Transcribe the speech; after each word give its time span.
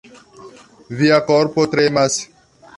Via 1.01 1.19
korpo 1.29 1.69
tremas. 1.77 2.21